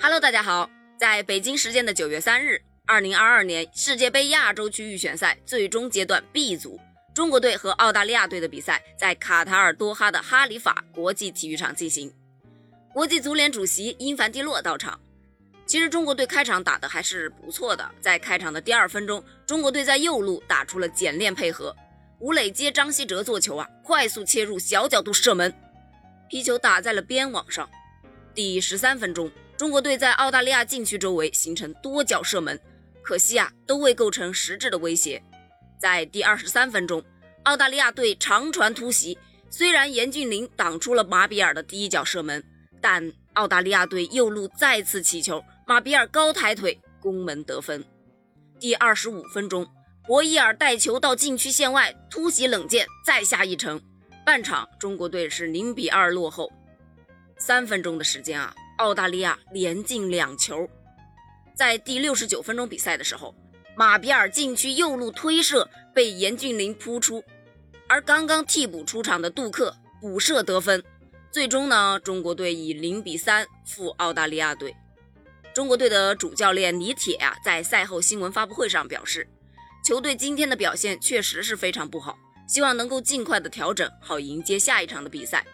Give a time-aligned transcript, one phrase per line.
[0.00, 6.78] Hello，大家好，在北京时间的九月三日，二零二二年世界杯亚洲区预选赛最终阶段 B 组，
[7.12, 12.14] 中国队和澳大利亚队的比赛在卡塔尔多哈的哈里法国际体育场进行。
[12.94, 14.98] 国际足联主席因凡蒂洛到场。
[15.66, 21.74] 其实中国队开场打的还是不错的，在开场的第二分钟，中国队在右路打出了简练配合，
[22.20, 25.52] 吴磊接张稀哲做球啊，快速切入小角度射门，
[26.30, 27.68] 皮球打在了边网上。
[28.32, 29.28] 第十三分钟。
[29.58, 32.56] 中国队在澳大利亚禁区周围形成多脚射门，
[33.02, 35.20] 可惜啊，都未构成实质的威胁。
[35.76, 37.02] 在第二十三分钟，
[37.42, 39.18] 澳大利亚队长传突袭，
[39.50, 42.40] 虽然严俊凌挡出了马比尔的第一脚射门，
[42.80, 47.84] 但澳大利亚队右路再次起球，马比尔高抬腿攻门得分。
[48.60, 49.66] 第二十五分钟，
[50.06, 53.82] 博伊尔带球到禁区线外突袭冷箭，再下一城。
[54.24, 56.52] 半场中国队是零比二落后。
[57.38, 58.54] 三分钟的时间啊。
[58.78, 60.68] 澳大利亚连进两球，
[61.54, 63.34] 在第六十九分钟比赛的时候，
[63.76, 67.22] 马比尔禁区右路推射被严俊凌扑出，
[67.88, 70.82] 而刚刚替补出场的杜克补射得分，
[71.32, 74.74] 最终呢，中国队以零比三负澳大利亚队。
[75.52, 79.28] 中国队的主教练李铁啊，在赛后新闻发布会上表示，
[79.84, 82.16] 球队今天的表现确实是非常不好，
[82.46, 85.44] 希望能够尽快的调整好迎接下一场的比赛。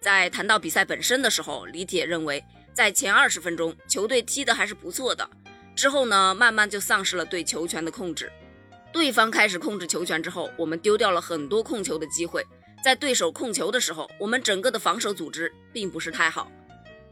[0.00, 2.42] 在谈到比赛本身的时候，李铁认为。
[2.74, 5.28] 在前二十分钟，球队踢得还是不错的。
[5.76, 8.30] 之后呢，慢慢就丧失了对球权的控制。
[8.92, 12.44] 对方开始控制球权之后，我们丢掉了很多控球的机会。
[12.82, 16.50] 在对手控球的时候，我们整个的防守组织并不是太好。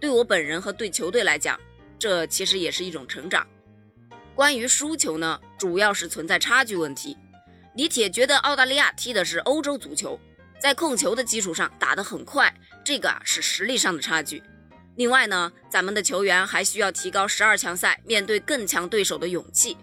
[0.00, 1.58] 对我本人和对球队来讲，
[1.96, 3.46] 这其实也是一种成长。
[4.34, 7.16] 关于输球呢，主要是存在差距问题。
[7.76, 10.18] 李铁觉得澳大利亚踢的是欧洲足球，
[10.60, 12.52] 在控球的基础上打得很快，
[12.84, 14.42] 这个啊是实力上的差距。
[14.94, 19.76] 另外呢，咱们的球员还需要提高十二强赛面对更强对手的勇气。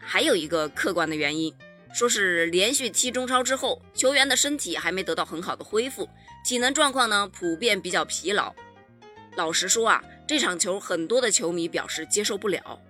[0.00, 1.54] 还有一个客观的原因，
[1.92, 6.08] 说是连续踢中超之后，球员的身体还没得到很好的恢复，
[6.44, 8.54] 体能状况呢普遍比较疲劳。
[9.36, 12.80] 老实说啊，这场球很多的球迷表示接受不了，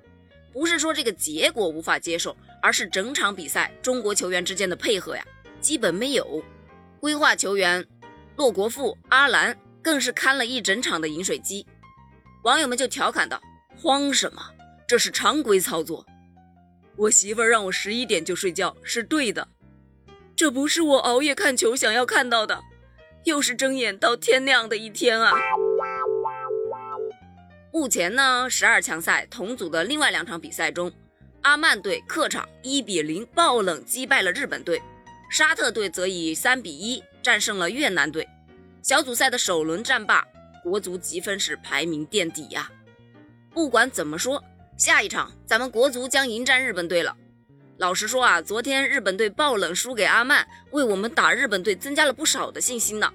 [0.52, 5.24] 不是说这个结果无法接受，而是整场比赛中国球员之间的配合呀
[5.60, 6.40] 基本没有。
[7.00, 7.84] 规划球员
[8.36, 9.58] 骆国富、阿兰。
[9.88, 11.66] 更是看了一整场的饮水机，
[12.42, 13.40] 网友们就调侃道
[13.74, 14.42] ：“慌什么？
[14.86, 16.04] 这是常规操作。
[16.94, 19.48] 我媳妇儿让我十一点就睡觉是对的，
[20.36, 22.60] 这不是我熬夜看球想要看到的，
[23.24, 25.32] 又是睁眼到天亮的一天啊！”
[27.72, 30.92] 目前呢，十二强赛同组的另外两场比赛中，
[31.40, 34.82] 阿曼队客场一比零爆冷击败了日本队，
[35.30, 38.28] 沙特队则以三比一战胜了越南队。
[38.82, 40.24] 小组赛的首轮战罢，
[40.62, 42.70] 国足积分是排名垫底呀。
[43.52, 44.42] 不管怎么说，
[44.76, 47.16] 下一场咱们国足将迎战日本队了。
[47.78, 53.12] 老实说啊，昨天日本队爆冷输给阿曼，为我们打日本队增加了不少的信心呢。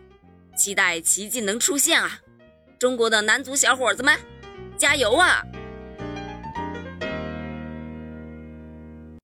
[0.55, 2.19] 期待奇迹能出现啊！
[2.79, 4.17] 中国的男足小伙子们，
[4.77, 5.43] 加油啊！